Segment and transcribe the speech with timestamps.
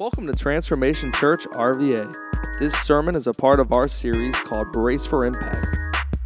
[0.00, 2.14] Welcome to Transformation Church RVA.
[2.58, 5.66] This sermon is a part of our series called Brace for Impact.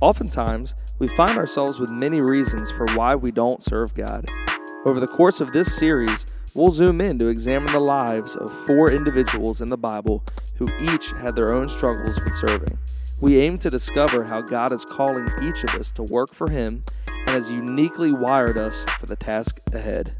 [0.00, 4.24] Oftentimes, we find ourselves with many reasons for why we don't serve God.
[4.84, 8.92] Over the course of this series, we'll zoom in to examine the lives of four
[8.92, 10.22] individuals in the Bible
[10.54, 12.78] who each had their own struggles with serving.
[13.20, 16.84] We aim to discover how God is calling each of us to work for Him
[17.08, 20.14] and has uniquely wired us for the task ahead.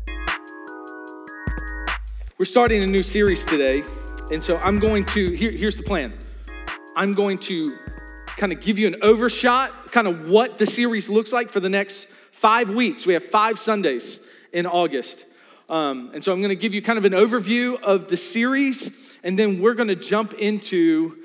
[2.39, 3.83] We're starting a new series today,
[4.31, 6.13] and so I'm going to, here, here's the plan.
[6.95, 7.79] I'm going to
[8.37, 11.71] kind of give you an overshot, kind of what the series looks like for the
[11.71, 13.07] next five weeks.
[13.07, 14.21] We have five Sundays
[14.53, 15.25] in August.
[15.71, 18.91] Um, and so I'm going to give you kind of an overview of the series,
[19.23, 21.17] and then we're going to jump into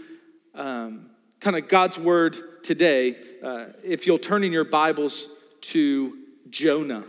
[0.56, 1.10] um,
[1.42, 3.18] kind of God's word today.
[3.44, 5.28] Uh, if you'll turn in your Bibles
[5.60, 6.20] to
[6.50, 7.04] Jonah.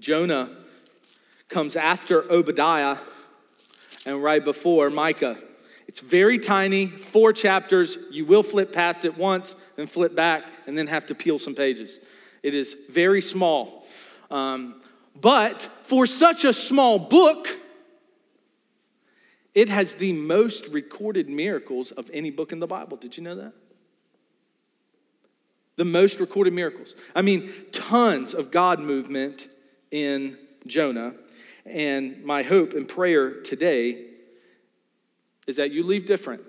[0.00, 0.56] Jonah
[1.52, 2.96] comes after Obadiah
[4.06, 5.36] and right before Micah.
[5.86, 7.98] It's very tiny, four chapters.
[8.10, 11.54] You will flip past it once and flip back and then have to peel some
[11.54, 12.00] pages.
[12.42, 13.86] It is very small.
[14.30, 14.80] Um,
[15.20, 17.48] but for such a small book,
[19.54, 22.96] it has the most recorded miracles of any book in the Bible.
[22.96, 23.52] Did you know that?
[25.76, 26.94] The most recorded miracles.
[27.14, 29.48] I mean, tons of God movement
[29.90, 31.12] in Jonah.
[31.64, 34.06] And my hope and prayer today
[35.46, 36.42] is that you leave different.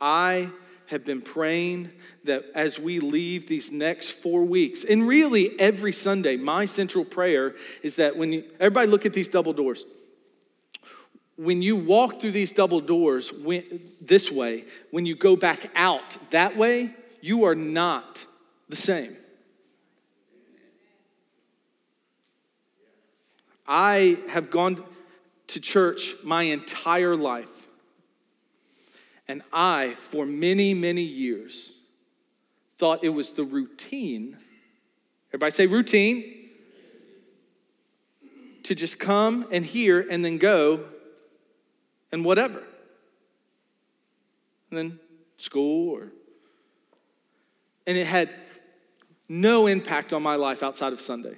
[0.00, 0.50] I
[0.86, 1.92] have been praying
[2.24, 7.54] that as we leave these next four weeks, and really every Sunday, my central prayer
[7.82, 9.84] is that when you, everybody look at these double doors.
[11.36, 16.18] When you walk through these double doors when, this way, when you go back out
[16.30, 18.26] that way, you are not
[18.68, 19.16] the same.
[23.74, 24.84] I have gone
[25.46, 27.48] to church my entire life.
[29.26, 31.72] And I, for many, many years,
[32.76, 34.36] thought it was the routine.
[35.30, 36.50] Everybody say routine.
[38.64, 40.84] To just come and hear and then go
[42.12, 42.62] and whatever.
[44.68, 45.00] And then
[45.38, 46.12] school or.
[47.86, 48.28] And it had
[49.30, 51.36] no impact on my life outside of Sunday.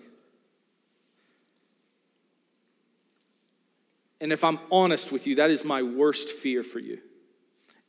[4.24, 6.98] And if I'm honest with you, that is my worst fear for you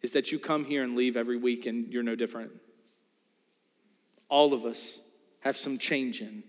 [0.01, 2.51] is that you come here and leave every week and you're no different.
[4.28, 5.00] All of us
[5.40, 6.44] have some changing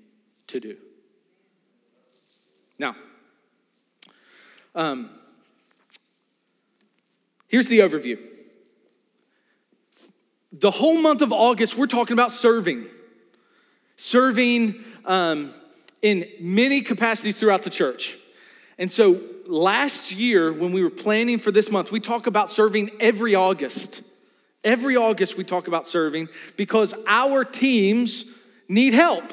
[0.49, 0.77] to do.
[2.81, 2.97] Now,
[4.75, 5.09] um,
[7.47, 8.19] here's the overview.
[10.51, 12.87] The whole month of August, we're talking about serving.
[13.95, 15.55] Serving um,
[16.03, 18.19] in many capacities throughout the church.
[18.79, 22.91] And so last year, when we were planning for this month, we talk about serving
[23.01, 24.03] every August.
[24.65, 28.25] Every August, we talk about serving because our teams
[28.69, 29.33] need help.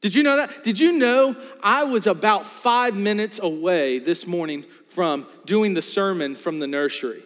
[0.00, 0.62] Did you know that?
[0.62, 6.36] Did you know I was about five minutes away this morning from doing the sermon
[6.36, 7.22] from the nursery?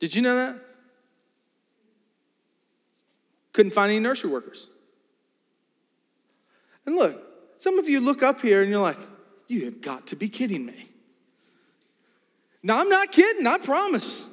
[0.00, 0.56] Did you know that?
[3.52, 4.68] Couldn't find any nursery workers.
[6.84, 7.22] And look,
[7.60, 8.98] some of you look up here and you're like,
[9.48, 10.90] you have got to be kidding me.
[12.62, 14.26] Now, I'm not kidding, I promise.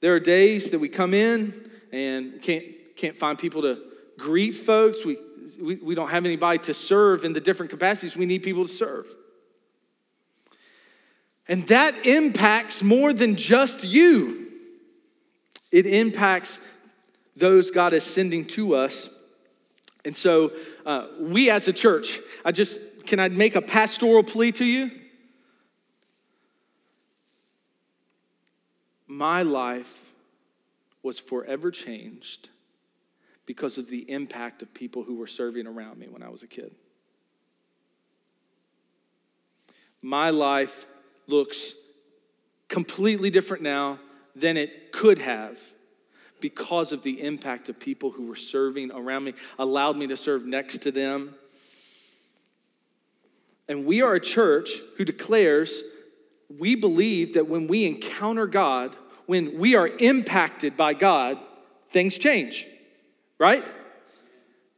[0.00, 2.64] There are days that we come in and can't,
[2.96, 3.82] can't find people to
[4.18, 5.04] greet folks.
[5.04, 5.18] We,
[5.60, 8.16] we, we don't have anybody to serve in the different capacities.
[8.16, 9.06] We need people to serve.
[11.48, 14.46] And that impacts more than just you,
[15.72, 16.60] it impacts
[17.36, 19.08] those God is sending to us
[20.04, 20.52] and so,
[20.86, 24.90] uh, we as a church, I just, can I make a pastoral plea to you?
[29.06, 29.92] My life
[31.02, 32.48] was forever changed
[33.46, 36.46] because of the impact of people who were serving around me when I was a
[36.46, 36.72] kid.
[40.02, 40.86] My life
[41.26, 41.74] looks
[42.68, 43.98] completely different now
[44.36, 45.58] than it could have
[46.40, 50.46] because of the impact of people who were serving around me, allowed me to serve
[50.46, 51.34] next to them.
[53.68, 55.82] And we are a church who declares
[56.58, 58.96] we believe that when we encounter God,
[59.26, 61.38] when we are impacted by God,
[61.90, 62.66] things change.
[63.38, 63.64] Right?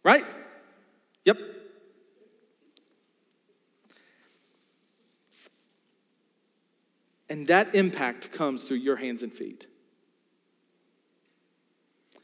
[0.05, 0.27] Right?
[1.25, 1.39] Yep.
[7.31, 9.67] And that impact comes through your hands and feet.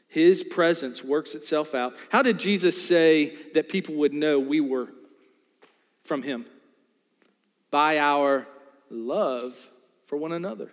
[0.09, 1.95] His presence works itself out.
[2.09, 4.89] How did Jesus say that people would know we were
[6.03, 6.45] from Him?
[7.69, 8.47] By our
[8.89, 9.55] love
[10.07, 10.71] for one another,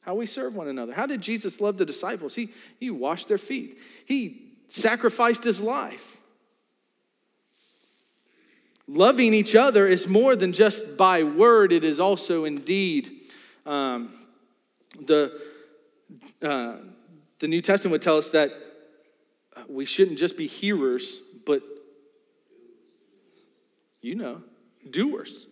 [0.00, 0.92] how we serve one another.
[0.92, 2.34] How did Jesus love the disciples?
[2.34, 6.18] He, he washed their feet, He sacrificed His life.
[8.88, 13.20] Loving each other is more than just by word, it is also in deed.
[13.64, 14.12] Um,
[15.00, 15.40] the,
[16.42, 16.78] uh,
[17.38, 18.52] the New Testament would tell us that
[19.68, 21.62] we shouldn't just be hearers, but
[24.00, 24.42] you know,
[24.90, 25.46] doers.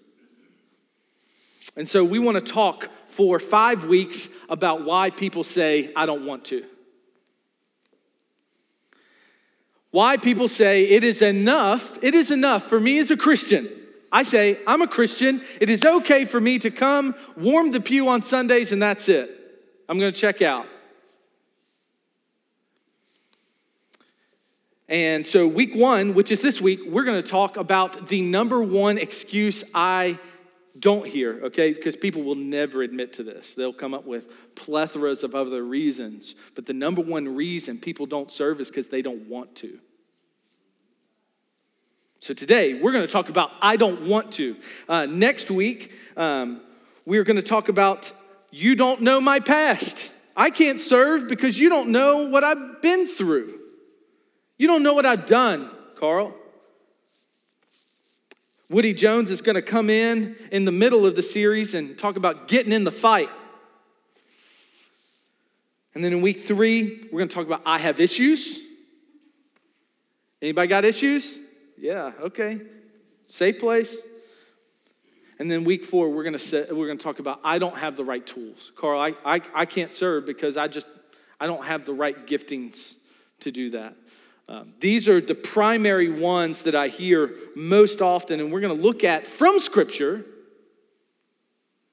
[1.76, 6.26] And so we want to talk for five weeks about why people say, I don't
[6.26, 6.64] want to.
[9.90, 13.68] Why people say it is enough, it is enough for me as a Christian.
[14.12, 15.42] I say, I'm a Christian.
[15.60, 19.30] It is okay for me to come, warm the pew on Sundays, and that's it.
[19.88, 20.66] I'm going to check out.
[24.90, 28.60] And so, week one, which is this week, we're going to talk about the number
[28.60, 30.18] one excuse I
[30.76, 31.72] don't hear, okay?
[31.72, 33.54] Because people will never admit to this.
[33.54, 36.34] They'll come up with plethoras of other reasons.
[36.56, 39.78] But the number one reason people don't serve is because they don't want to.
[42.18, 44.56] So today, we're going to talk about I don't want to.
[44.88, 46.62] Uh, next week, um,
[47.06, 48.10] we're going to talk about
[48.50, 50.10] you don't know my past.
[50.36, 53.59] I can't serve because you don't know what I've been through.
[54.60, 56.34] You don't know what I've done, Carl.
[58.68, 62.16] Woody Jones is going to come in in the middle of the series and talk
[62.16, 63.30] about getting in the fight.
[65.94, 68.60] And then in week three, we're going to talk about I have issues.
[70.42, 71.38] Anybody got issues?
[71.78, 72.60] Yeah, okay.
[73.28, 73.96] Safe place.
[75.38, 78.04] And then week four, we're gonna set, we're gonna talk about I don't have the
[78.04, 78.72] right tools.
[78.76, 80.86] Carl, I, I, I can't serve because I just
[81.40, 82.96] I don't have the right giftings
[83.38, 83.96] to do that.
[84.50, 88.82] Um, these are the primary ones that I hear most often, and we're going to
[88.82, 90.24] look at from Scripture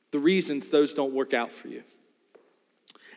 [0.09, 1.83] the reasons those don't work out for you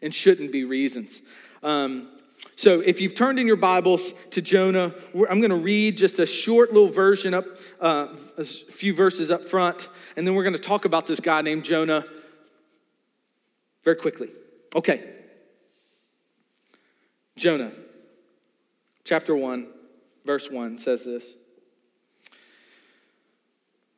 [0.02, 1.22] and shouldn't be reasons.
[1.62, 2.10] Um,
[2.54, 6.26] so, if you've turned in your Bibles to Jonah, I'm going to read just a
[6.26, 7.46] short little version up,
[7.80, 11.40] uh, a few verses up front, and then we're going to talk about this guy
[11.40, 12.04] named Jonah
[13.84, 14.28] very quickly.
[14.76, 15.14] Okay.
[17.36, 17.72] Jonah
[19.04, 19.66] chapter 1,
[20.24, 21.36] verse 1 says this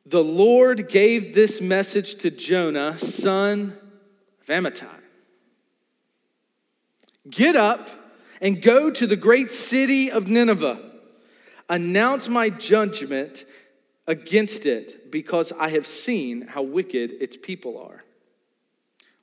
[0.05, 3.77] The Lord gave this message to Jonah, son
[4.41, 4.99] of Amittai
[7.29, 7.89] Get up
[8.41, 10.91] and go to the great city of Nineveh.
[11.69, 13.45] Announce my judgment
[14.05, 18.03] against it because I have seen how wicked its people are.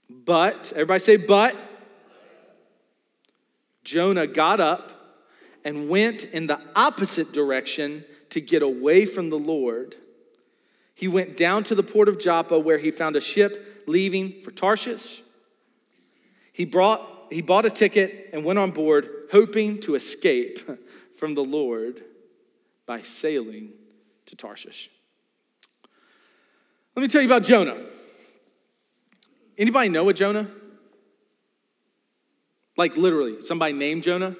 [0.08, 1.54] But, everybody say, but.
[3.84, 4.99] Jonah got up
[5.64, 9.96] and went in the opposite direction to get away from the Lord.
[10.94, 14.50] He went down to the port of Joppa where he found a ship leaving for
[14.50, 15.22] Tarshish.
[16.52, 20.58] He, brought, he bought a ticket and went on board, hoping to escape
[21.16, 22.02] from the Lord
[22.86, 23.70] by sailing
[24.26, 24.90] to Tarshish.
[26.94, 27.78] Let me tell you about Jonah.
[29.56, 30.50] Anybody know a Jonah?
[32.76, 34.36] Like literally, somebody named Jonah?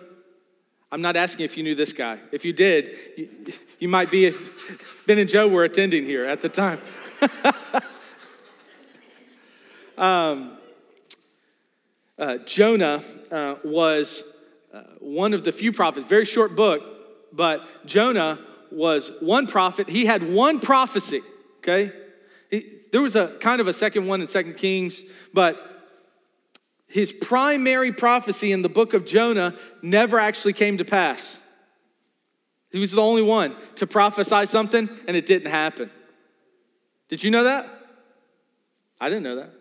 [0.93, 2.19] I'm not asking if you knew this guy.
[2.33, 3.29] If you did, you,
[3.79, 4.35] you might be,
[5.07, 6.81] Ben and Joe were attending here at the time.
[9.99, 10.59] um,
[12.19, 14.25] uh, Jonah uh, was
[14.75, 16.83] uh, one of the few prophets, very short book,
[17.33, 18.41] but Jonah
[18.73, 19.89] was one prophet.
[19.89, 21.23] He had one prophecy,
[21.59, 21.93] okay?
[22.51, 25.80] He, there was a kind of a second one in Second Kings, but
[26.91, 31.39] his primary prophecy in the book of Jonah never actually came to pass.
[32.73, 35.89] He was the only one to prophesy something and it didn't happen.
[37.09, 37.69] Did you know that?
[39.01, 39.53] I didn't know that.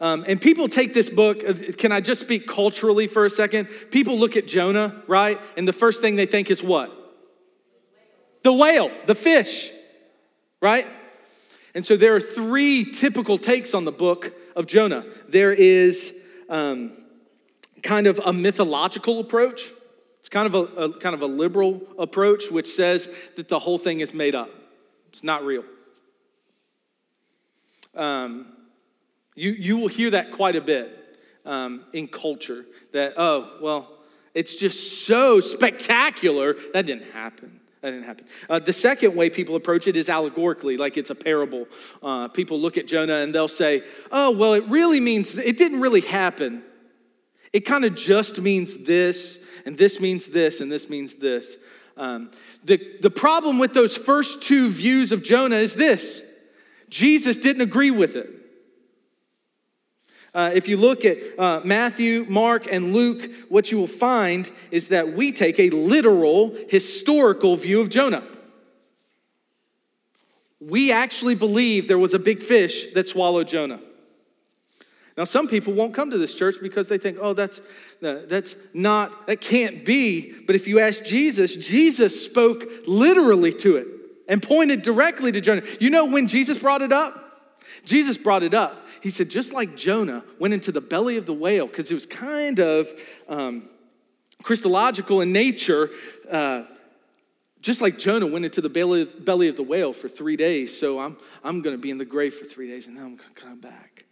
[0.00, 3.68] Um, and people take this book, uh, can I just speak culturally for a second?
[3.90, 5.38] People look at Jonah, right?
[5.58, 6.90] And the first thing they think is what?
[8.44, 9.72] The whale, the fish,
[10.60, 10.86] right?
[11.76, 15.04] And so there are three typical takes on the book of Jonah.
[15.28, 16.10] There is
[16.48, 16.96] um,
[17.82, 19.60] kind of a mythological approach.
[20.20, 23.76] It's kind of a, a, kind of a liberal approach, which says that the whole
[23.76, 24.48] thing is made up.
[25.12, 25.64] It's not real.
[27.94, 28.54] Um,
[29.34, 32.64] you, you will hear that quite a bit um, in culture
[32.94, 33.98] that, oh, well,
[34.32, 36.56] it's just so spectacular.
[36.72, 37.60] That didn't happen.
[37.82, 38.26] That didn't happen.
[38.48, 41.68] Uh, the second way people approach it is allegorically, like it's a parable.
[42.02, 45.80] Uh, people look at Jonah and they'll say, oh, well, it really means, it didn't
[45.80, 46.62] really happen.
[47.52, 51.56] It kind of just means this, and this means this, and this means this.
[51.96, 52.30] Um,
[52.64, 56.22] the, the problem with those first two views of Jonah is this
[56.88, 58.30] Jesus didn't agree with it.
[60.36, 64.88] Uh, if you look at uh, Matthew, Mark, and Luke, what you will find is
[64.88, 68.22] that we take a literal, historical view of Jonah.
[70.60, 73.80] We actually believe there was a big fish that swallowed Jonah.
[75.16, 77.62] Now, some people won't come to this church because they think, oh, that's,
[78.02, 80.34] that's not, that can't be.
[80.46, 83.86] But if you ask Jesus, Jesus spoke literally to it
[84.28, 85.62] and pointed directly to Jonah.
[85.80, 87.22] You know when Jesus brought it up?
[87.86, 91.34] Jesus brought it up he said, just like Jonah went into the belly of the
[91.34, 92.88] whale, because it was kind of
[93.28, 93.68] um,
[94.42, 95.90] Christological in nature,
[96.30, 96.64] uh,
[97.60, 100.98] just like Jonah went into the belly, belly of the whale for three days, so
[100.98, 103.34] I'm, I'm going to be in the grave for three days and then I'm going
[103.34, 104.04] to come back.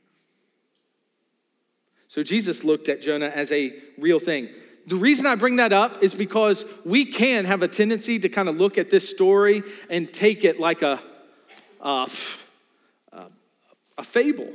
[2.08, 4.48] So Jesus looked at Jonah as a real thing.
[4.86, 8.48] The reason I bring that up is because we can have a tendency to kind
[8.48, 11.02] of look at this story and take it like a,
[11.80, 12.08] a,
[13.96, 14.52] a fable.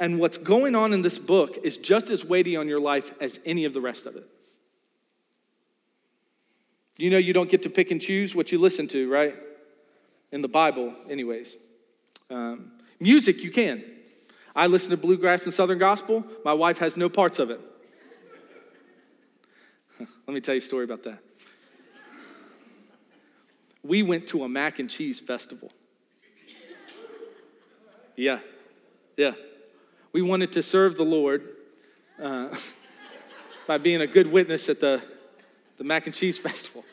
[0.00, 3.38] And what's going on in this book is just as weighty on your life as
[3.44, 4.28] any of the rest of it.
[6.96, 9.34] You know, you don't get to pick and choose what you listen to, right?
[10.32, 11.56] In the Bible, anyways.
[12.30, 13.84] Um, music, you can.
[14.54, 16.24] I listen to bluegrass and southern gospel.
[16.44, 17.60] My wife has no parts of it.
[20.26, 21.18] Let me tell you a story about that.
[23.82, 25.70] We went to a mac and cheese festival.
[28.16, 28.38] Yeah,
[29.16, 29.32] yeah.
[30.14, 31.42] We wanted to serve the Lord
[32.22, 32.56] uh,
[33.66, 35.02] by being a good witness at the,
[35.76, 36.84] the mac and cheese festival.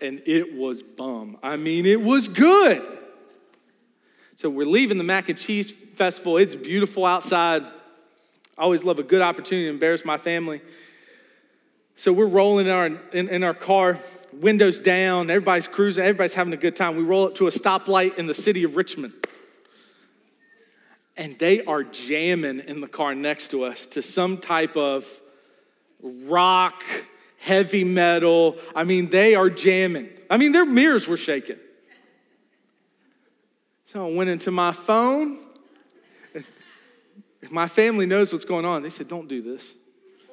[0.00, 1.36] And it was bum.
[1.42, 2.98] I mean, it was good.
[4.36, 6.36] So we're leaving the mac and cheese festival.
[6.36, 7.64] It's beautiful outside.
[8.56, 10.62] I always love a good opportunity to embarrass my family.
[11.96, 13.98] So we're rolling in our, in, in, our car,
[14.32, 16.96] windows down, everybody's cruising, everybody's having a good time.
[16.96, 19.19] We roll up to a stoplight in the city of Richmond
[21.20, 25.06] and they are jamming in the car next to us to some type of
[26.02, 26.82] rock,
[27.38, 28.56] heavy metal.
[28.74, 30.08] I mean, they are jamming.
[30.30, 31.58] I mean, their mirrors were shaking.
[33.84, 35.40] So I went into my phone.
[37.50, 38.82] My family knows what's going on.
[38.82, 39.74] They said, Don't do this.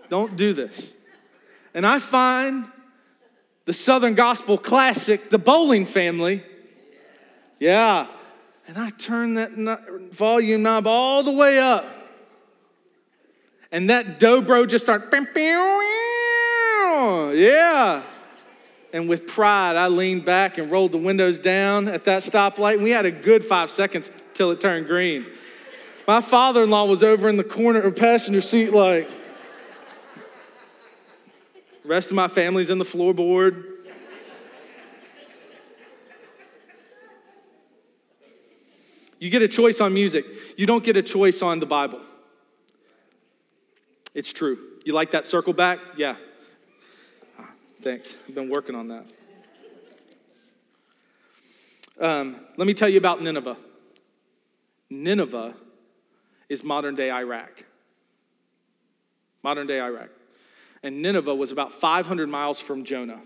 [0.10, 0.96] Don't do this.
[1.74, 2.66] And I find
[3.66, 6.44] the Southern Gospel classic, The Bowling Family.
[7.60, 8.08] Yeah,
[8.68, 9.52] and I turned that
[10.12, 11.86] volume knob all the way up.
[13.72, 15.10] And that dobro just started,
[17.32, 18.04] yeah.
[18.94, 22.76] And with pride, I leaned back and rolled the windows down at that stoplight.
[22.76, 25.26] And we had a good five seconds till it turned green.
[26.08, 29.10] My father in law was over in the corner of passenger seat, like,
[31.84, 33.77] rest of my family's in the floorboard.
[39.20, 40.26] You get a choice on music,
[40.58, 42.02] you don't get a choice on the Bible.
[44.14, 44.58] It's true.
[44.86, 45.80] You like that circle back?
[45.96, 46.16] Yeah.
[47.38, 47.50] Ah,
[47.82, 48.16] thanks.
[48.28, 49.06] I've been working on that.
[52.00, 53.58] Um, let me tell you about Nineveh.
[54.90, 55.56] Nineveh
[56.50, 57.64] is modern day Iraq.
[59.44, 60.10] Modern day Iraq.
[60.84, 63.22] And Nineveh was about 500 miles from Jonah.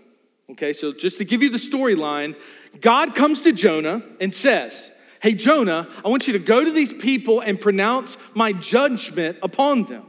[0.50, 2.36] Okay, so just to give you the storyline,
[2.80, 4.90] God comes to Jonah and says,
[5.22, 9.84] Hey, Jonah, I want you to go to these people and pronounce my judgment upon
[9.84, 10.04] them.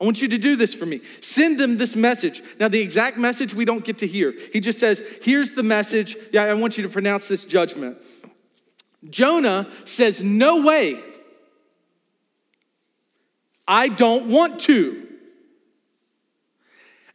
[0.00, 1.00] I want you to do this for me.
[1.20, 2.40] Send them this message.
[2.60, 4.32] Now, the exact message we don't get to hear.
[4.52, 6.16] He just says, Here's the message.
[6.32, 7.98] Yeah, I want you to pronounce this judgment.
[9.10, 11.02] Jonah says, No way.
[13.66, 15.03] I don't want to.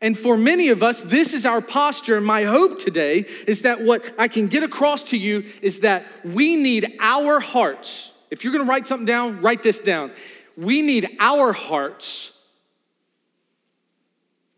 [0.02, 2.22] And for many of us, this is our posture.
[2.22, 6.56] My hope today is that what I can get across to you is that we
[6.56, 8.14] need our hearts.
[8.32, 10.12] If you're going to write something down, write this down.
[10.56, 12.32] We need our hearts.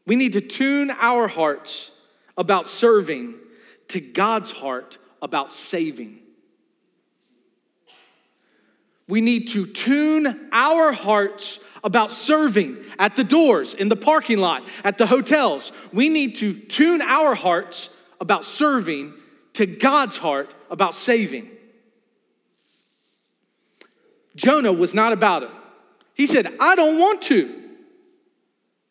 [0.05, 1.91] We need to tune our hearts
[2.37, 3.35] about serving
[3.89, 6.19] to God's heart about saving.
[9.07, 14.63] We need to tune our hearts about serving at the doors, in the parking lot,
[14.83, 15.71] at the hotels.
[15.91, 19.13] We need to tune our hearts about serving
[19.53, 21.49] to God's heart about saving.
[24.35, 25.49] Jonah was not about it.
[26.13, 27.57] He said, I don't want to.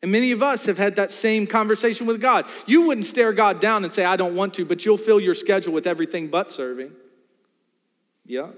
[0.03, 2.47] And many of us have had that same conversation with God.
[2.67, 5.35] You wouldn't stare God down and say, I don't want to, but you'll fill your
[5.35, 6.93] schedule with everything but serving.
[8.25, 8.49] Yeah.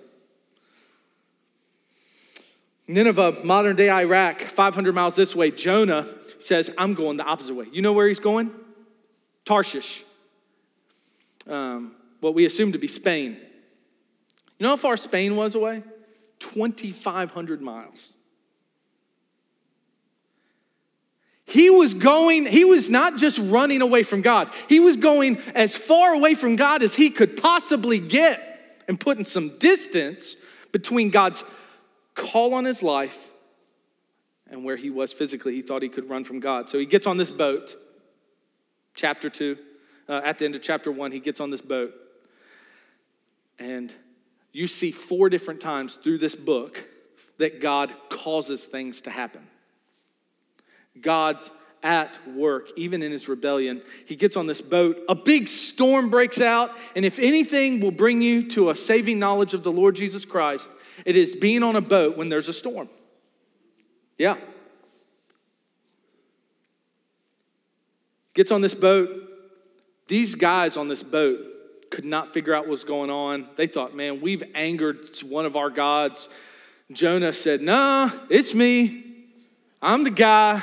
[2.93, 6.07] Nineveh, modern day Iraq, 500 miles this way, Jonah
[6.39, 7.67] says, I'm going the opposite way.
[7.73, 8.51] You know where he's going?
[9.45, 10.05] Tarshish.
[11.49, 13.39] Um, what we assume to be Spain.
[14.59, 15.83] You know how far Spain was away?
[16.41, 18.13] 2,500 miles.
[21.47, 25.77] He was going, he was not just running away from God, he was going as
[25.77, 30.37] far away from God as he could possibly get and putting some distance
[30.73, 31.43] between God's
[32.15, 33.29] call on his life
[34.51, 35.55] and where he was physically.
[35.55, 36.69] He thought he could run from God.
[36.69, 37.75] So he gets on this boat,
[38.95, 39.57] chapter 2.
[40.09, 41.95] Uh, at the end of chapter 1, he gets on this boat.
[43.59, 43.93] And
[44.53, 46.85] you see four different times through this book
[47.39, 49.47] that God causes things to happen.
[51.01, 51.51] God's
[51.83, 53.83] at work, even in his rebellion.
[54.07, 58.23] He gets on this boat, a big storm breaks out, and if anything will bring
[58.23, 60.71] you to a saving knowledge of the Lord Jesus Christ,
[61.05, 62.89] it is being on a boat when there's a storm.
[64.19, 64.37] Yeah.
[68.35, 69.11] Gets on this boat.
[70.09, 71.41] These guys on this boat
[71.91, 73.49] could not figure out what's going on.
[73.57, 76.29] They thought, man, we've angered one of our gods.
[76.91, 79.05] Jonah said, nah, it's me.
[79.81, 80.63] I'm the guy.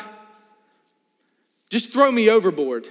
[1.70, 2.90] Just throw me overboard.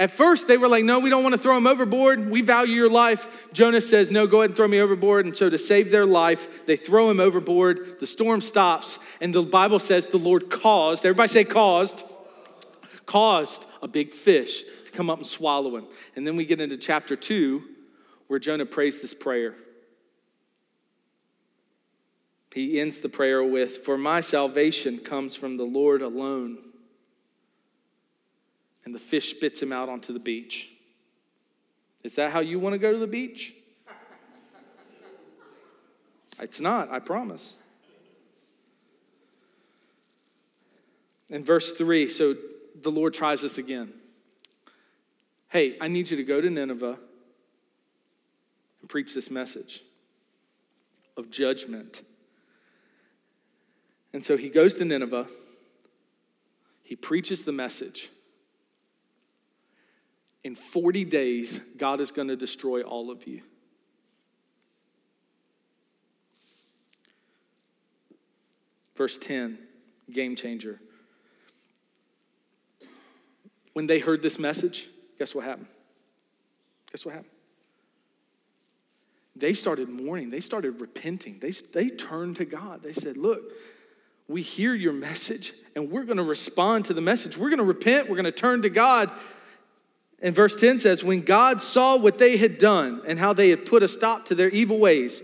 [0.00, 2.30] At first, they were like, No, we don't want to throw him overboard.
[2.30, 3.28] We value your life.
[3.52, 5.26] Jonah says, No, go ahead and throw me overboard.
[5.26, 8.00] And so, to save their life, they throw him overboard.
[8.00, 12.02] The storm stops, and the Bible says the Lord caused, everybody say caused,
[13.04, 15.84] caused a big fish to come up and swallow him.
[16.16, 17.62] And then we get into chapter two,
[18.26, 19.54] where Jonah prays this prayer.
[22.54, 26.69] He ends the prayer with, For my salvation comes from the Lord alone
[28.84, 30.70] and the fish spits him out onto the beach.
[32.02, 33.54] Is that how you want to go to the beach?
[36.42, 37.54] It's not, I promise.
[41.28, 42.34] In verse 3, so
[42.80, 43.92] the Lord tries this again.
[45.48, 46.96] Hey, I need you to go to Nineveh
[48.80, 49.82] and preach this message
[51.16, 52.02] of judgment.
[54.12, 55.26] And so he goes to Nineveh,
[56.82, 58.10] he preaches the message.
[60.42, 63.42] In 40 days, God is going to destroy all of you.
[68.96, 69.58] Verse 10,
[70.10, 70.80] game changer.
[73.72, 75.68] When they heard this message, guess what happened?
[76.92, 77.32] Guess what happened?
[79.36, 80.30] They started mourning.
[80.30, 81.38] They started repenting.
[81.40, 82.82] They, they turned to God.
[82.82, 83.40] They said, Look,
[84.28, 87.36] we hear your message and we're going to respond to the message.
[87.36, 88.08] We're going to repent.
[88.08, 89.10] We're going to turn to God.
[90.20, 93.64] And verse 10 says, When God saw what they had done and how they had
[93.64, 95.22] put a stop to their evil ways,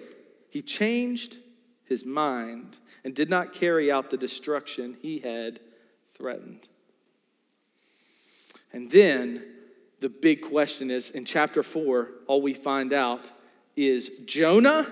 [0.49, 1.37] he changed
[1.85, 5.61] his mind and did not carry out the destruction he had
[6.15, 6.67] threatened.
[8.73, 9.45] And then
[10.01, 13.31] the big question is in chapter 4, all we find out
[13.77, 14.87] is Jonah,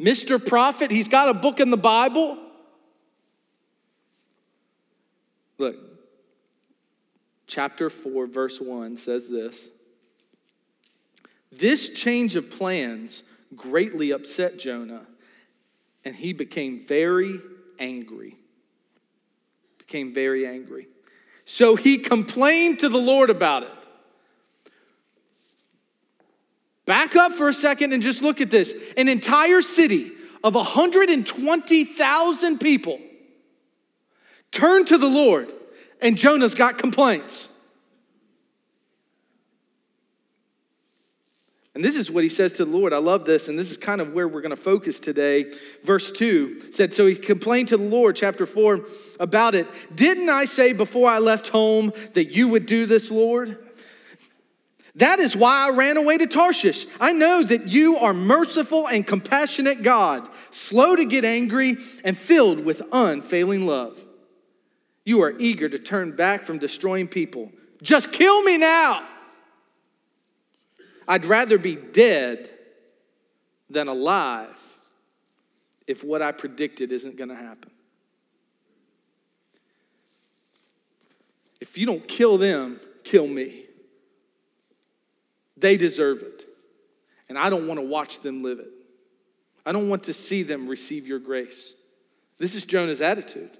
[0.00, 0.44] Mr.
[0.44, 2.38] Prophet, he's got a book in the Bible.
[5.58, 5.76] Look,
[7.46, 9.70] chapter 4, verse 1 says this
[11.52, 13.22] This change of plans
[13.54, 15.06] greatly upset Jonah,
[16.04, 17.40] and he became very
[17.78, 18.36] angry.
[19.78, 20.88] Became very angry.
[21.44, 23.70] So he complained to the Lord about it.
[26.86, 28.72] Back up for a second and just look at this.
[28.96, 32.98] An entire city of 120,000 people
[34.52, 35.52] turned to the Lord
[36.00, 37.48] and Jonah's got complaints.
[41.76, 42.94] And this is what he says to the Lord.
[42.94, 45.52] I love this, and this is kind of where we're going to focus today.
[45.84, 48.80] Verse 2 said, So he complained to the Lord, chapter 4,
[49.20, 49.68] about it.
[49.94, 53.58] Didn't I say before I left home that you would do this, Lord?
[54.94, 56.86] That is why I ran away to Tarshish.
[56.98, 62.64] I know that you are merciful and compassionate God, slow to get angry and filled
[62.64, 64.02] with unfailing love.
[65.06, 67.52] You are eager to turn back from destroying people.
[67.80, 69.06] Just kill me now.
[71.06, 72.50] I'd rather be dead
[73.70, 74.58] than alive
[75.86, 77.70] if what I predicted isn't going to happen.
[81.60, 83.64] If you don't kill them, kill me.
[85.56, 86.46] They deserve it.
[87.28, 88.70] And I don't want to watch them live it.
[89.64, 91.74] I don't want to see them receive your grace.
[92.38, 93.56] This is Jonah's attitude.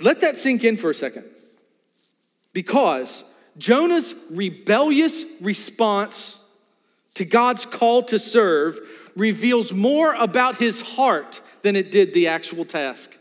[0.00, 1.24] Let that sink in for a second.
[2.52, 3.22] Because
[3.58, 6.38] Jonah's rebellious response
[7.14, 8.80] to God's call to serve
[9.14, 13.16] reveals more about his heart than it did the actual task.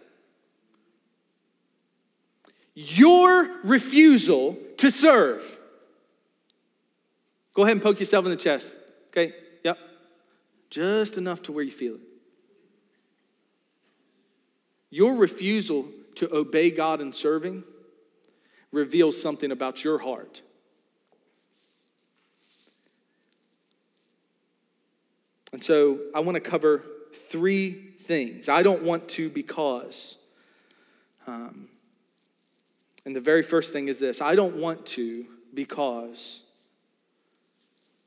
[2.73, 5.57] Your refusal to serve.
[7.53, 8.75] Go ahead and poke yourself in the chest.
[9.09, 9.33] Okay?
[9.65, 9.77] Yep.
[10.69, 12.01] Just enough to where you feel it.
[14.91, 15.87] Your refusal
[16.19, 17.63] to obey God in serving
[18.73, 20.41] reveals something about your heart.
[25.53, 26.83] And so I want to cover
[27.15, 28.49] three things.
[28.49, 30.17] I don't want to because.
[31.25, 31.69] Um,
[33.05, 36.41] and the very first thing is this I don't want to because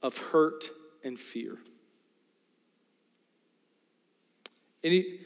[0.02, 0.66] of hurt
[1.02, 1.56] and fear.
[4.84, 5.20] Any,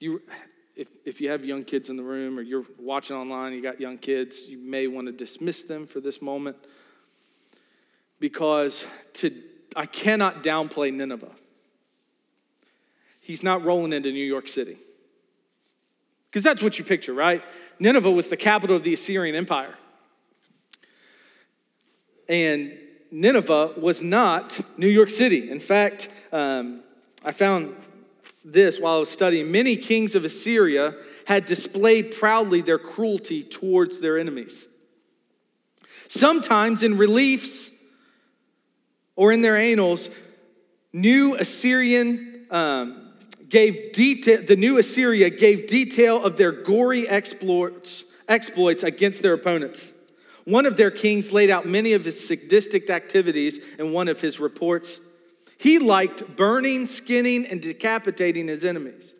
[0.00, 0.20] you,
[0.76, 3.80] if, if you have young kids in the room or you're watching online, you got
[3.80, 6.56] young kids, you may want to dismiss them for this moment
[8.18, 9.34] because to,
[9.76, 11.32] I cannot downplay Nineveh.
[13.20, 14.78] He's not rolling into New York City.
[16.30, 17.42] Because that's what you picture, right?
[17.78, 19.74] Nineveh was the capital of the Assyrian Empire.
[22.28, 22.78] And
[23.10, 25.50] Nineveh was not New York City.
[25.50, 26.82] In fact, um,
[27.24, 27.76] I found
[28.44, 29.50] this while I was studying.
[29.50, 30.94] Many kings of Assyria
[31.26, 34.68] had displayed proudly their cruelty towards their enemies.
[36.08, 37.70] Sometimes in reliefs
[39.16, 40.08] or in their annals,
[40.92, 43.12] new Assyrian um,
[43.48, 49.94] gave detail, the new Assyria gave detail of their gory exploits, exploits against their opponents.
[50.44, 54.40] One of their kings laid out many of his sadistic activities in one of his
[54.40, 55.00] reports.
[55.62, 59.14] He liked burning, skinning, and decapitating his enemies.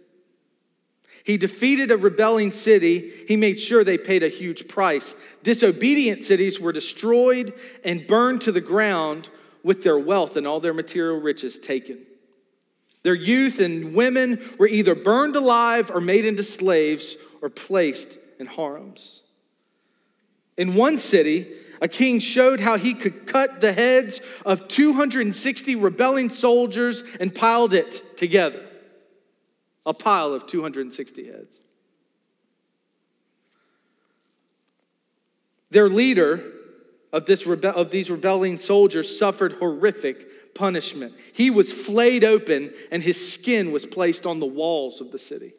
[1.22, 3.12] He defeated a rebelling city.
[3.28, 5.14] He made sure they paid a huge price.
[5.44, 9.28] Disobedient cities were destroyed and burned to the ground
[9.62, 12.00] with their wealth and all their material riches taken.
[13.05, 18.46] Their youth and women were either burned alive or made into slaves or placed in
[18.46, 19.22] harems.
[20.57, 21.52] In one city,
[21.83, 27.75] a king showed how he could cut the heads of 260 rebelling soldiers and piled
[27.75, 28.64] it together.
[29.85, 31.59] A pile of 260 heads.
[35.71, 36.53] Their leader
[37.12, 41.14] of, this rebe- of these rebelling soldiers suffered horrific punishment.
[41.33, 45.53] He was flayed open and his skin was placed on the walls of the city.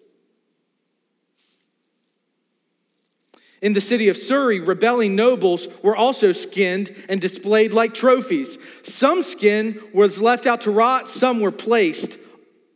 [3.63, 8.57] In the city of Suri, rebelling nobles were also skinned and displayed like trophies.
[8.83, 12.17] Some skin was left out to rot, some were placed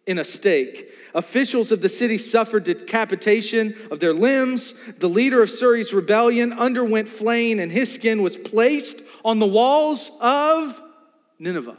[0.06, 0.90] in a stake.
[1.14, 4.74] Officials of the city suffered decapitation of their limbs.
[5.00, 10.10] The leader of Suri's rebellion underwent flaying, and his skin was placed on the walls
[10.22, 10.82] of
[11.38, 11.78] Nineveh.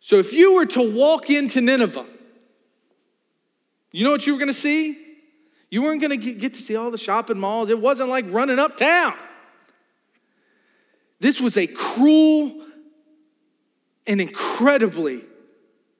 [0.00, 2.06] So, if you were to walk into Nineveh,
[3.90, 5.04] you know what you were going to see?
[5.76, 7.68] You weren't going to get to see all the shopping malls.
[7.68, 9.12] It wasn't like running uptown.
[11.20, 12.64] This was a cruel
[14.06, 15.22] and incredibly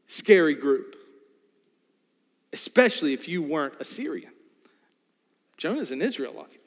[0.07, 0.97] scary group,
[2.55, 4.33] especially if you weren't Assyrian.
[5.59, 6.59] Jonah's an Israelite.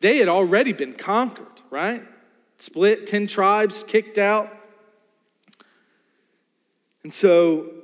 [0.00, 2.02] They had already been conquered, right?
[2.58, 4.54] Split, 10 tribes kicked out.
[7.02, 7.78] And so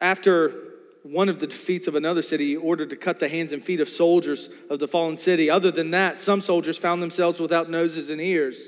[0.00, 0.67] After
[1.10, 3.80] one of the defeats of another city, he ordered to cut the hands and feet
[3.80, 5.48] of soldiers of the fallen city.
[5.48, 8.60] Other than that, some soldiers found themselves without noses and ears.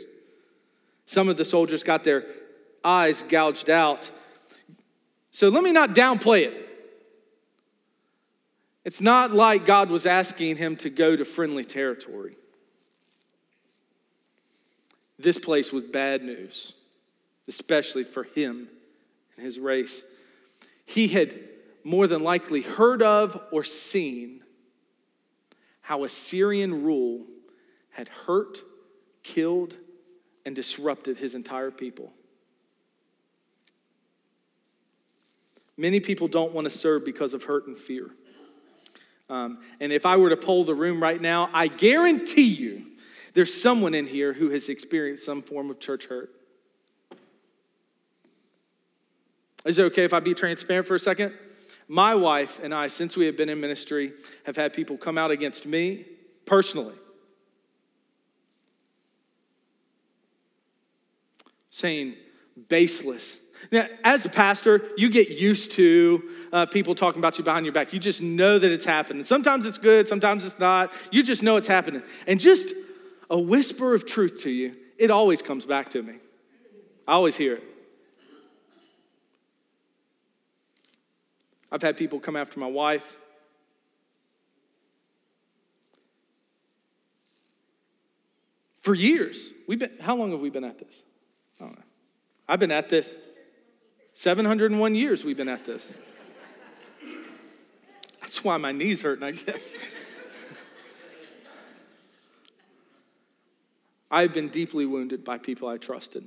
[1.06, 2.24] Some of the soldiers got their
[2.84, 4.10] eyes gouged out.
[5.30, 6.68] So let me not downplay it.
[8.84, 12.36] It's not like God was asking him to go to friendly territory.
[15.18, 16.72] This place was bad news,
[17.46, 18.68] especially for him
[19.36, 20.02] and his race
[20.90, 21.38] he had
[21.84, 24.42] more than likely heard of or seen
[25.80, 27.26] how Assyrian rule
[27.90, 28.62] had hurt,
[29.22, 29.76] killed,
[30.44, 32.12] and disrupted his entire people.
[35.76, 38.10] Many people don't want to serve because of hurt and fear.
[39.30, 42.86] Um, and if I were to poll the room right now, I guarantee you
[43.32, 46.30] there's someone in here who has experienced some form of church hurt.
[49.64, 51.32] Is it okay if I be transparent for a second?
[51.92, 54.12] My wife and I, since we have been in ministry,
[54.46, 56.06] have had people come out against me
[56.46, 56.94] personally.
[61.70, 62.14] Saying
[62.68, 63.38] baseless.
[63.72, 66.22] Now, as a pastor, you get used to
[66.52, 67.92] uh, people talking about you behind your back.
[67.92, 69.24] You just know that it's happening.
[69.24, 70.92] Sometimes it's good, sometimes it's not.
[71.10, 72.04] You just know it's happening.
[72.28, 72.68] And just
[73.30, 76.14] a whisper of truth to you, it always comes back to me.
[77.08, 77.64] I always hear it.
[81.72, 83.16] I've had people come after my wife.
[88.82, 89.50] For years.
[89.68, 91.02] We've been, how long have we been at this?
[91.60, 91.84] I don't know.
[92.48, 93.14] I've been at this.
[94.14, 95.92] 701 years we've been at this.
[98.20, 99.72] That's why my knees hurting, I guess.
[104.10, 106.26] I've been deeply wounded by people I trusted.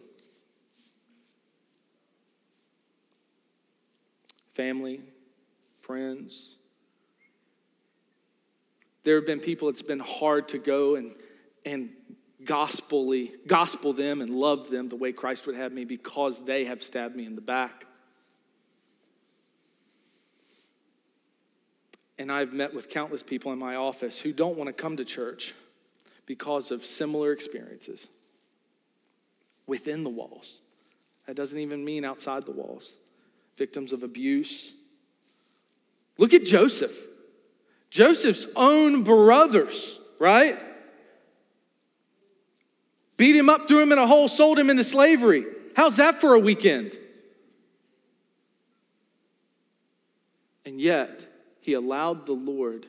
[4.54, 5.02] Family,
[5.84, 6.56] friends.
[9.04, 11.14] There have been people it's been hard to go and,
[11.66, 11.90] and
[12.44, 16.82] gospelly, gospel them and love them the way Christ would have me because they have
[16.82, 17.86] stabbed me in the back.
[22.18, 25.06] And I've met with countless people in my office who don't want to come to
[25.06, 25.54] church
[26.26, 28.08] because of similar experiences
[29.68, 30.62] within the walls.
[31.28, 32.96] That doesn't even mean outside the walls.
[33.58, 34.74] Victims of abuse.
[36.18, 36.96] Look at Joseph.
[37.90, 40.60] Joseph's own brothers, right?
[43.18, 45.46] Beat him up, threw him in a hole, sold him into slavery.
[45.76, 46.98] How's that for a weekend?
[50.66, 51.26] And yet,
[51.60, 52.88] he allowed the Lord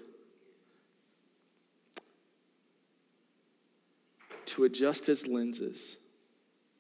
[4.47, 5.97] to adjust his lenses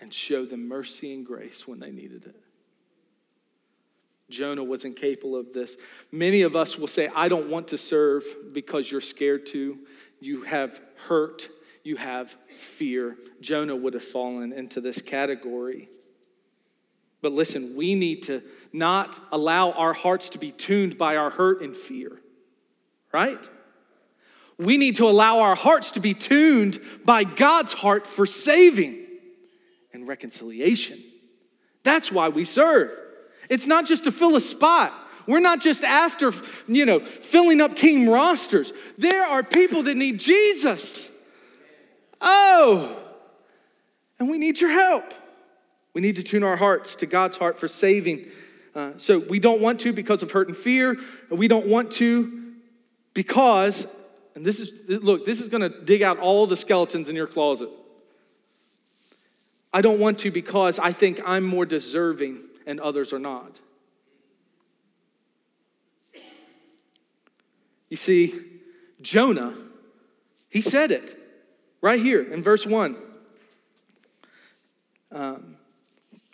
[0.00, 2.43] and show them mercy and grace when they needed it.
[4.30, 5.76] Jonah was incapable of this.
[6.10, 9.78] Many of us will say, I don't want to serve because you're scared to.
[10.20, 11.48] You have hurt
[11.84, 13.16] you have fear.
[13.42, 15.90] Jonah would have fallen into this category.
[17.20, 21.62] But listen, we need to not allow our hearts to be tuned by our hurt
[21.62, 22.20] and fear,
[23.12, 23.48] right?
[24.58, 29.04] We need to allow our hearts to be tuned by God's heart for saving
[29.92, 31.02] and reconciliation.
[31.82, 32.90] That's why we serve.
[33.48, 34.92] It's not just to fill a spot.
[35.26, 36.32] We're not just after,
[36.68, 38.72] you know, filling up team rosters.
[38.98, 41.08] There are people that need Jesus.
[42.20, 42.96] Oh,
[44.18, 45.12] and we need your help.
[45.92, 48.26] We need to tune our hearts to God's heart for saving.
[48.74, 50.98] Uh, so we don't want to because of hurt and fear.
[51.30, 52.54] We don't want to
[53.14, 53.86] because,
[54.34, 57.28] and this is, look, this is going to dig out all the skeletons in your
[57.28, 57.68] closet.
[59.72, 63.60] I don't want to because I think I'm more deserving and others are not.
[67.88, 68.34] You see,
[69.00, 69.54] Jonah,
[70.48, 71.20] he said it.
[71.80, 72.96] Right here in verse 1.
[75.12, 75.56] Um,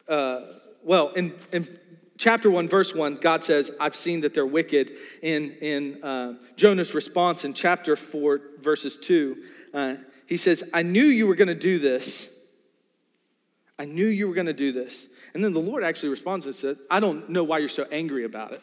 [0.08, 0.40] uh,
[0.82, 1.68] well, in, in
[2.16, 4.92] chapter 1, verse 1, God says, I've seen that they're wicked.
[5.22, 9.36] In, in uh, Jonah's response in chapter 4, verses 2,
[9.74, 9.94] uh,
[10.26, 12.26] he says, I knew you were going to do this.
[13.78, 15.08] I knew you were going to do this.
[15.34, 18.24] And then the Lord actually responds and says, I don't know why you're so angry
[18.24, 18.62] about it.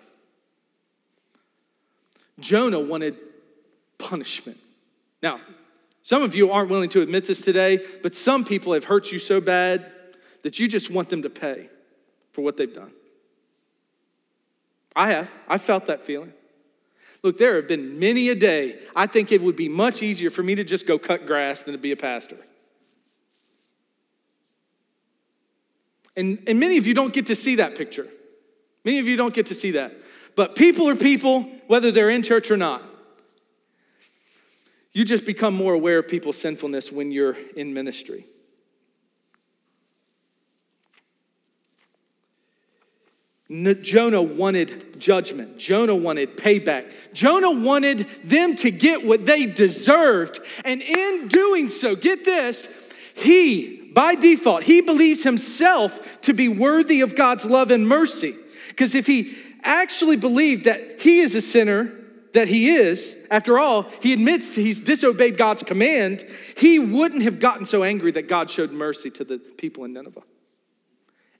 [2.39, 3.17] Jonah wanted
[3.97, 4.60] punishment.
[5.23, 5.39] Now,
[6.03, 9.19] some of you aren't willing to admit this today, but some people have hurt you
[9.19, 9.91] so bad
[10.43, 11.69] that you just want them to pay
[12.32, 12.91] for what they've done.
[14.95, 15.30] I have.
[15.47, 16.34] I felt that feeling.
[17.23, 20.43] Look, there have been many a day I think it would be much easier for
[20.43, 22.38] me to just go cut grass than to be a pastor.
[26.17, 28.08] And, and many of you don't get to see that picture.
[28.84, 29.93] Many of you don't get to see that.
[30.36, 32.84] But people are people, whether they're in church or not.
[34.93, 38.25] You just become more aware of people's sinfulness when you're in ministry.
[43.49, 45.58] Jonah wanted judgment.
[45.58, 46.91] Jonah wanted payback.
[47.13, 50.39] Jonah wanted them to get what they deserved.
[50.65, 52.67] And in doing so, get this,
[53.13, 58.36] he, by default, he believes himself to be worthy of God's love and mercy.
[58.67, 61.95] Because if he actually believed that he is a sinner
[62.33, 66.23] that he is, after all, he admits he's disobeyed God's command,
[66.55, 70.21] he wouldn't have gotten so angry that God showed mercy to the people in Nineveh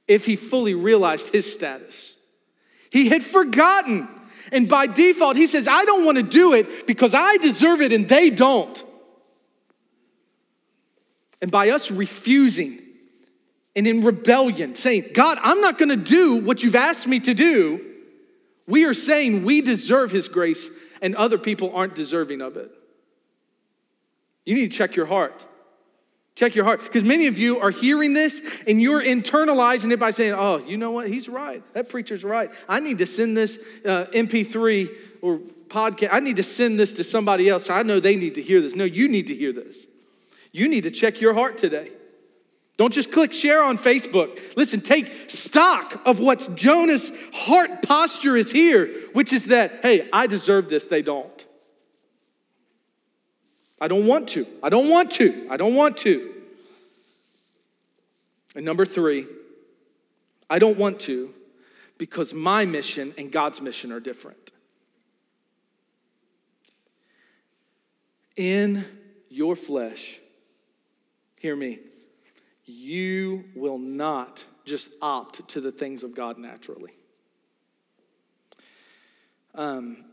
[0.08, 2.18] if he fully realized his status.
[2.90, 4.08] He had forgotten.
[4.52, 7.94] And by default, he says, I don't want to do it because I deserve it
[7.94, 8.84] and they don't.
[11.42, 12.82] And by us refusing
[13.76, 17.86] and in rebellion, saying, God, I'm not to do what you've asked me to do,
[18.66, 20.70] we are saying we deserve His grace
[21.02, 22.72] and other people aren't deserving of it.
[24.46, 25.46] You need to check your heart.
[26.36, 26.84] Check your heart.
[26.84, 30.78] Because many of you are hearing this and you're internalizing it by saying, oh, you
[30.78, 31.08] know what?
[31.08, 31.64] He's right.
[31.74, 32.52] That preacher's right.
[32.70, 34.90] I need to send this uh, MP3
[35.22, 36.10] or podcast.
[36.12, 37.70] I need to send this to somebody else.
[37.70, 38.76] I know they need to hear this.
[38.76, 39.88] No, you need to hear this.
[40.52, 41.92] You need to check your heart today.
[42.78, 44.40] Don't just click share on Facebook.
[44.56, 50.28] Listen, take stock of what's Jonah's heart posture is here, which is that, hey, I
[50.28, 51.46] deserve this, they don't.
[53.82, 54.46] I don't want to.
[54.62, 55.48] I don't want to.
[55.50, 56.34] I don't want to.
[58.56, 59.28] And number three,
[60.50, 61.34] I don't want to
[61.98, 64.52] because my mission and God's mission are different.
[68.36, 68.86] In
[69.30, 70.20] your flesh,
[71.48, 71.80] hear me,
[72.66, 76.92] you will not just opt to the things of God naturally.
[79.56, 80.04] Um,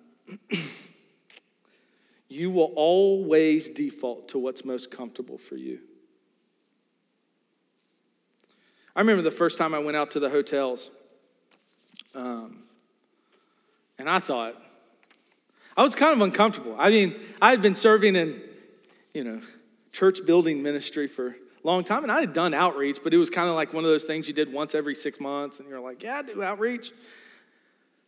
[2.28, 5.80] you will always default to what's most comfortable for you.
[8.94, 10.92] I remember the first time I went out to the hotels,
[12.14, 12.62] um,
[13.98, 14.54] and I thought,
[15.76, 16.76] I was kind of uncomfortable.
[16.78, 18.40] I mean, I had been serving in,
[19.12, 19.40] you know,
[19.94, 23.30] church building ministry for a long time, and I had done outreach, but it was
[23.30, 25.80] kind of like one of those things you did once every six months, and you're
[25.80, 26.92] like, yeah, I do outreach.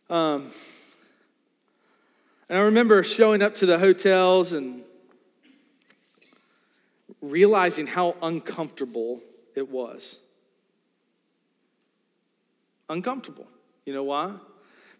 [0.09, 0.51] Um,
[2.49, 4.83] and I remember showing up to the hotels and
[7.21, 9.21] realizing how uncomfortable
[9.55, 10.17] it was.
[12.89, 13.47] Uncomfortable.
[13.85, 14.33] You know why?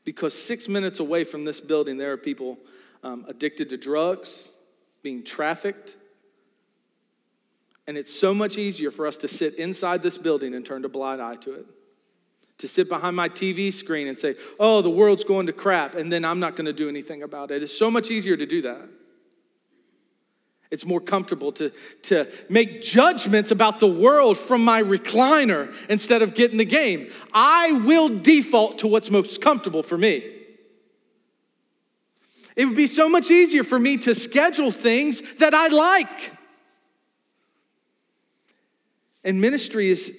[0.06, 2.58] Because six minutes away from this building, there are people
[3.04, 4.50] um, addicted to drugs,
[5.04, 5.96] being trafficked.
[7.88, 10.90] And it's so much easier for us to sit inside this building and turn a
[10.90, 11.66] blind eye to it
[12.60, 16.12] to sit behind my TV screen and say, oh, the world's going to crap, and
[16.12, 17.62] then I'm not going to do anything about it.
[17.62, 18.90] It's so much easier to do that.
[20.70, 21.72] It's more comfortable to,
[22.04, 27.10] to make judgments about the world from my recliner instead of getting the game.
[27.34, 30.34] I will default to what's most comfortable for me.
[32.58, 36.37] It would be so much easier for me to schedule things that I like.
[39.28, 40.14] And ministry is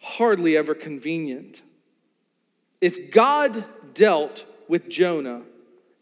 [0.00, 1.60] hardly ever convenient.
[2.80, 5.42] If God dealt with Jonah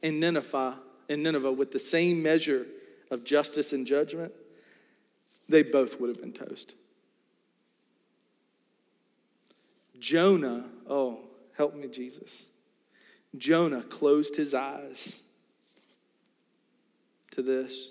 [0.05, 2.65] and Nineveh, and Nineveh with the same measure
[3.11, 4.33] of justice and judgment,
[5.49, 6.77] they both would have been toast.
[9.99, 11.19] Jonah, oh,
[11.57, 12.47] help me, Jesus.
[13.37, 15.19] Jonah closed his eyes
[17.33, 17.91] to this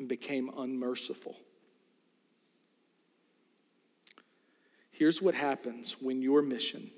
[0.00, 1.36] and became unmerciful.
[4.94, 6.88] Here's what happens when your mission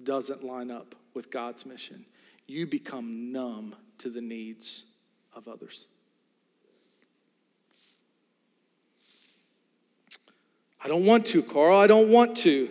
[0.00, 2.06] doesn't line up with God's mission
[2.46, 4.84] you become numb to the needs
[5.34, 5.86] of others.
[10.84, 11.78] I don't want to, Carl.
[11.78, 12.68] I don't want to.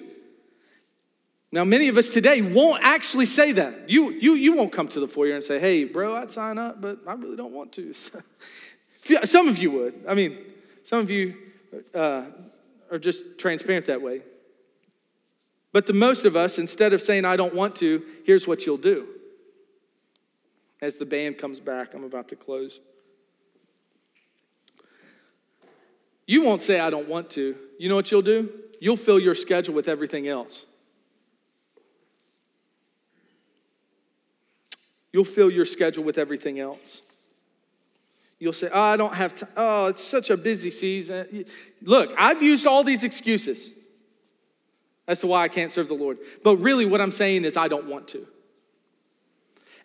[1.51, 3.89] Now, many of us today won't actually say that.
[3.89, 6.79] You, you, you won't come to the foyer and say, hey, bro, I'd sign up,
[6.79, 7.93] but I really don't want to.
[9.25, 10.05] some of you would.
[10.07, 10.37] I mean,
[10.83, 11.35] some of you
[11.95, 12.25] uh,
[12.91, 14.21] are just transparent that way.
[15.71, 18.77] But the most of us, instead of saying, I don't want to, here's what you'll
[18.77, 19.07] do.
[20.81, 22.79] As the band comes back, I'm about to close.
[26.25, 27.55] You won't say, I don't want to.
[27.77, 28.49] You know what you'll do?
[28.79, 30.65] You'll fill your schedule with everything else.
[35.13, 37.01] You'll fill your schedule with everything else.
[38.39, 39.49] You'll say, Oh, I don't have time.
[39.55, 41.45] Oh, it's such a busy season.
[41.81, 43.69] Look, I've used all these excuses
[45.11, 46.17] as to why I can't serve the Lord.
[46.41, 48.25] But really, what I'm saying is, I don't want to.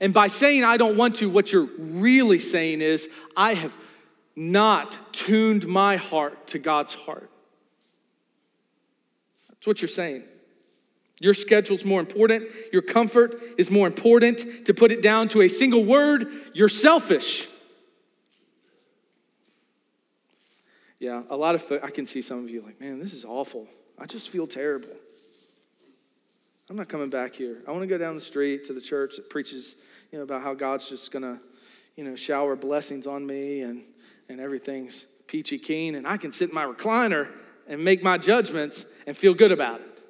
[0.01, 3.73] And by saying I don't want to, what you're really saying is, I have
[4.37, 7.29] not tuned my heart to God's heart.
[9.49, 10.23] That's what you're saying.
[11.19, 12.47] Your schedule's more important.
[12.73, 14.67] Your comfort is more important.
[14.67, 17.49] To put it down to a single word, you're selfish.
[21.01, 23.67] Yeah, a lot of, I can see some of you like, man, this is awful.
[23.99, 24.91] I just feel terrible.
[26.69, 27.63] I'm not coming back here.
[27.67, 29.77] I want to go down the street to the church that preaches,
[30.11, 31.39] you know, about how God's just going to,
[31.95, 33.83] you know, shower blessings on me and,
[34.29, 37.29] and everything's peachy keen, and I can sit in my recliner
[37.69, 40.03] and make my judgments and feel good about it.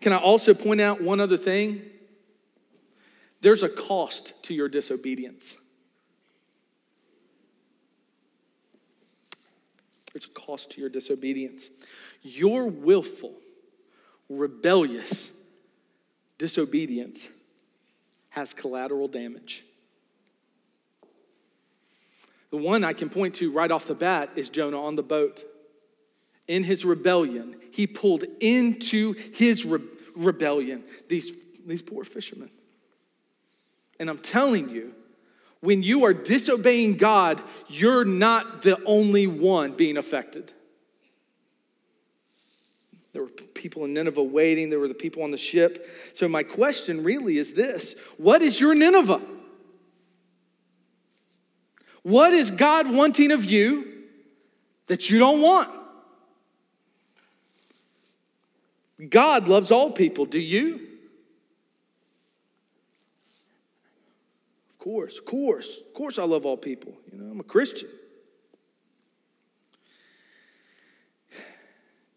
[0.00, 1.82] Can I also point out one other thing?
[3.40, 5.56] There's a cost to your disobedience.
[10.14, 11.70] There's a cost to your disobedience.
[12.22, 13.34] Your willful,
[14.30, 15.28] rebellious
[16.38, 17.28] disobedience
[18.30, 19.64] has collateral damage.
[22.50, 25.42] The one I can point to right off the bat is Jonah on the boat.
[26.46, 29.80] In his rebellion, he pulled into his re-
[30.14, 31.32] rebellion these,
[31.66, 32.50] these poor fishermen.
[33.98, 34.94] And I'm telling you,
[35.64, 40.52] when you are disobeying God, you're not the only one being affected.
[43.12, 45.88] There were people in Nineveh waiting, there were the people on the ship.
[46.12, 49.22] So, my question really is this What is your Nineveh?
[52.02, 54.02] What is God wanting of you
[54.88, 55.70] that you don't want?
[59.08, 60.26] God loves all people.
[60.26, 60.93] Do you?
[64.84, 66.92] Course, of course, of course, I love all people.
[67.10, 67.88] You know, I'm a Christian.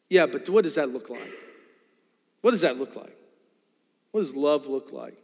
[0.09, 1.31] Yeah, but what does that look like?
[2.41, 3.15] What does that look like?
[4.11, 5.17] What does love look like?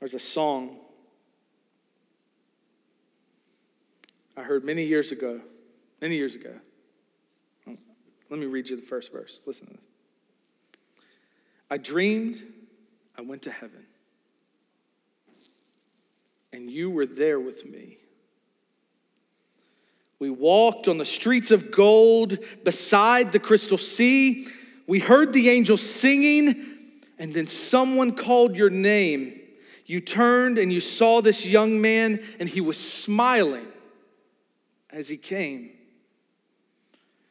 [0.00, 0.76] There's a song
[4.36, 5.40] I heard many years ago,
[6.00, 6.54] many years ago.
[7.66, 9.40] Let me read you the first verse.
[9.44, 9.89] Listen to this.
[11.70, 12.42] I dreamed
[13.16, 13.86] I went to heaven,
[16.52, 17.98] and you were there with me.
[20.18, 24.48] We walked on the streets of gold beside the crystal sea.
[24.86, 26.66] We heard the angels singing,
[27.18, 29.40] and then someone called your name.
[29.86, 33.66] You turned and you saw this young man, and he was smiling
[34.90, 35.70] as he came.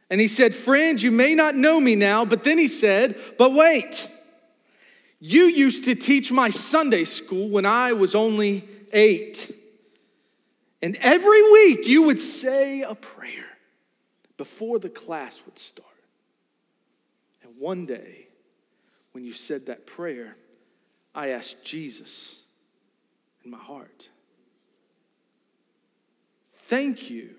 [0.09, 3.53] And he said, Friend, you may not know me now, but then he said, But
[3.53, 4.07] wait,
[5.19, 9.55] you used to teach my Sunday school when I was only eight.
[10.81, 13.45] And every week you would say a prayer
[14.37, 15.87] before the class would start.
[17.43, 18.27] And one day,
[19.11, 20.37] when you said that prayer,
[21.13, 22.37] I asked Jesus
[23.43, 24.07] in my heart.
[26.67, 27.31] Thank you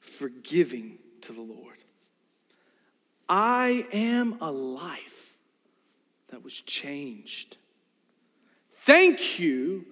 [0.00, 1.76] for giving to the Lord.
[3.28, 5.21] I am a life
[6.32, 7.58] that was changed.
[8.80, 9.84] Thank you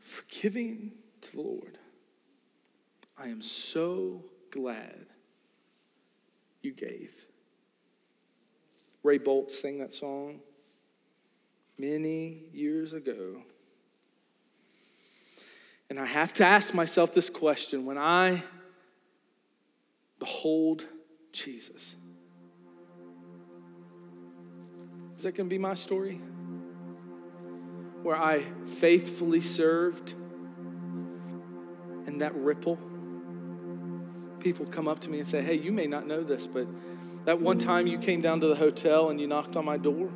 [0.00, 1.78] for giving to the Lord.
[3.16, 5.06] I am so glad
[6.62, 7.12] you gave.
[9.02, 10.40] Ray Boltz sang that song
[11.78, 13.42] many years ago.
[15.90, 18.42] And I have to ask myself this question when I
[20.18, 20.86] behold
[21.32, 21.94] Jesus.
[25.18, 26.20] Is that going to be my story?
[28.04, 28.44] Where I
[28.78, 30.14] faithfully served
[32.06, 32.78] and that ripple,
[34.38, 36.68] people come up to me and say, Hey, you may not know this, but
[37.24, 40.08] that one time you came down to the hotel and you knocked on my door,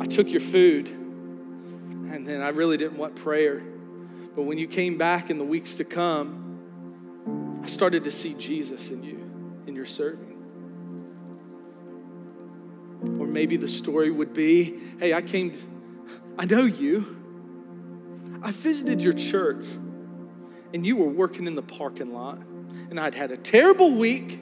[0.00, 3.62] I took your food and then I really didn't want prayer.
[4.34, 8.88] But when you came back in the weeks to come, I started to see Jesus
[8.88, 9.30] in you,
[9.68, 10.29] in your serving.
[13.18, 15.54] Or maybe the story would be hey, I came,
[16.38, 17.16] I know you.
[18.42, 19.66] I visited your church
[20.72, 22.38] and you were working in the parking lot,
[22.90, 24.40] and I'd had a terrible week.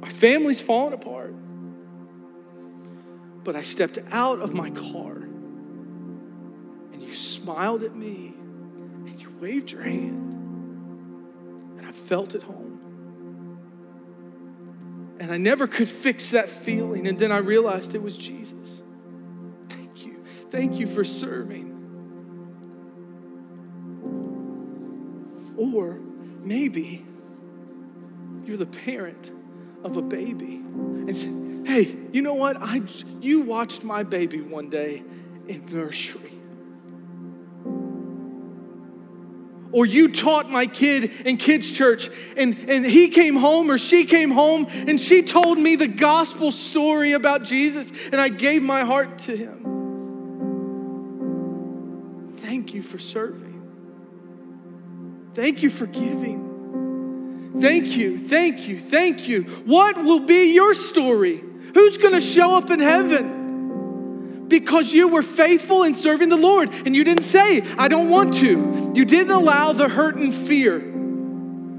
[0.00, 1.34] My family's falling apart.
[3.44, 5.16] But I stepped out of my car
[6.92, 8.34] and you smiled at me
[9.06, 10.38] and you waved your hand,
[11.78, 12.69] and I felt at home.
[15.20, 18.82] And I never could fix that feeling, and then I realized it was Jesus.
[19.68, 20.24] Thank you.
[20.48, 21.76] Thank you for serving.
[25.58, 26.00] Or
[26.42, 27.04] maybe
[28.46, 29.30] you're the parent
[29.84, 32.56] of a baby and said, Hey, you know what?
[32.58, 32.80] I,
[33.20, 35.02] you watched my baby one day
[35.48, 36.39] in nursery.
[39.72, 44.04] Or you taught my kid in kids' church, and, and he came home or she
[44.04, 48.84] came home and she told me the gospel story about Jesus, and I gave my
[48.84, 49.60] heart to him.
[52.38, 53.50] Thank you for serving.
[55.34, 56.50] Thank you for giving.
[57.60, 59.42] Thank you, thank you, thank you.
[59.66, 61.44] What will be your story?
[61.74, 63.39] Who's to show up in heaven?
[64.50, 68.34] Because you were faithful in serving the Lord and you didn't say, I don't want
[68.34, 68.92] to.
[68.94, 70.80] You didn't allow the hurt and fear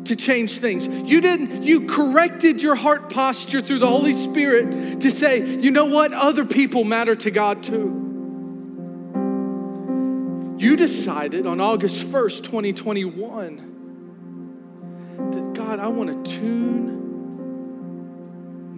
[0.05, 0.88] to change things.
[0.88, 5.84] You didn't, you corrected your heart posture through the Holy Spirit to say, you know
[5.86, 6.13] what?
[6.13, 7.97] Other people matter to God too.
[10.57, 13.67] You decided on August 1st, 2021,
[15.32, 17.01] that God, I want to tune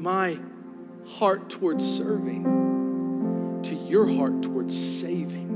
[0.01, 0.39] my
[1.05, 2.62] heart towards serving
[3.63, 5.51] to your heart towards saving.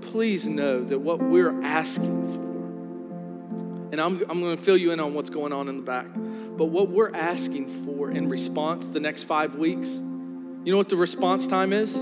[0.00, 2.42] Please know that what we're asking for
[3.92, 6.06] And I'm, I'm going to fill you in on what's going on in the back.
[6.14, 10.96] But what we're asking for in response the next five weeks, you know what the
[10.96, 11.94] response time is?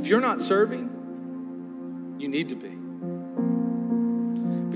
[0.00, 2.70] If you're not serving, you need to be.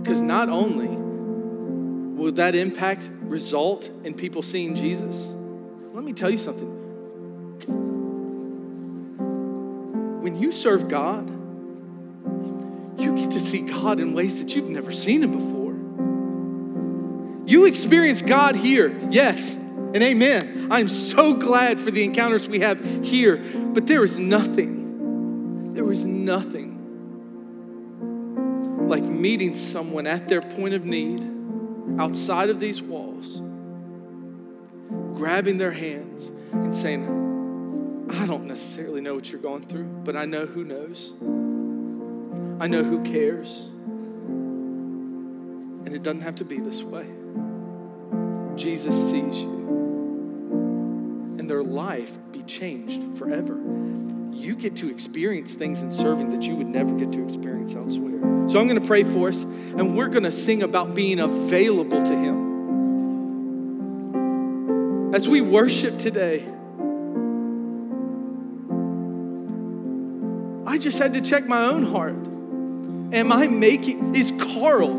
[0.00, 5.34] Because not only will that impact result in people seeing Jesus,
[5.94, 6.71] let me tell you something.
[10.22, 11.28] When you serve God,
[13.00, 15.72] you get to see God in ways that you've never seen Him before.
[17.48, 20.68] You experience God here, yes, and amen.
[20.70, 23.38] I'm so glad for the encounters we have here,
[23.74, 26.78] but there is nothing, there is nothing
[28.88, 31.20] like meeting someone at their point of need
[31.98, 33.42] outside of these walls,
[35.18, 37.21] grabbing their hands and saying,
[38.10, 41.12] I don't necessarily know what you're going through, but I know who knows.
[42.60, 43.68] I know who cares.
[45.84, 47.06] And it doesn't have to be this way.
[48.56, 49.50] Jesus sees you.
[51.38, 53.58] And their life be changed forever.
[54.32, 58.48] You get to experience things in serving that you would never get to experience elsewhere.
[58.48, 62.02] So I'm going to pray for us, and we're going to sing about being available
[62.02, 62.52] to Him.
[65.14, 66.44] As we worship today,
[70.82, 72.16] just had to check my own heart.
[73.14, 74.94] Am I making, is Carl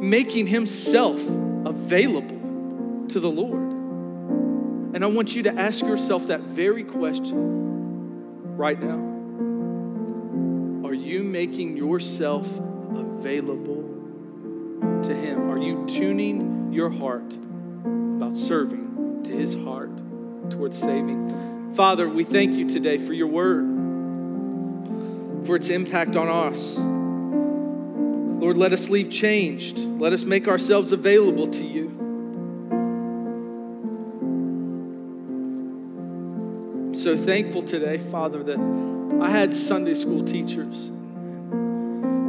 [0.00, 1.20] making himself
[1.64, 3.62] available to the Lord?
[4.94, 9.12] And I want you to ask yourself that very question right now.
[10.86, 12.46] Are you making yourself
[12.94, 13.82] available
[15.04, 15.50] to Him?
[15.50, 19.90] Are you tuning your heart about serving to His heart
[20.50, 21.72] towards saving?
[21.74, 23.64] Father, we thank you today for your word,
[25.44, 26.78] for its impact on us.
[28.42, 29.78] Lord, let us leave changed.
[29.78, 31.88] Let us make ourselves available to you.
[36.88, 38.58] I'm so thankful today, Father, that
[39.22, 40.90] I had Sunday school teachers,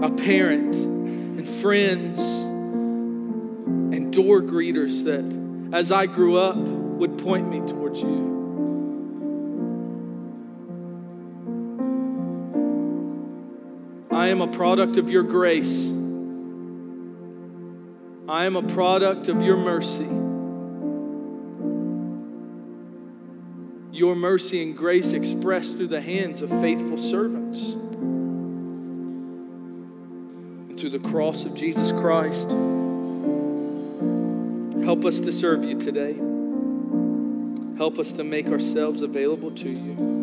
[0.03, 5.25] a parent, and friends, and door greeters that,
[5.75, 8.32] as I grew up, would point me towards you.
[14.23, 15.85] I am a product of your grace.
[18.25, 20.07] I am a product of your mercy.
[23.91, 27.63] Your mercy and grace expressed through the hands of faithful servants.
[30.69, 32.51] And through the cross of Jesus Christ.
[34.85, 36.13] Help us to serve you today.
[37.77, 40.22] Help us to make ourselves available to you.